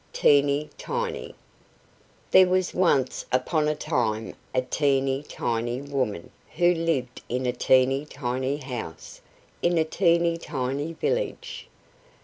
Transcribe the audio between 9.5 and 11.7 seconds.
in a teeny tiny village.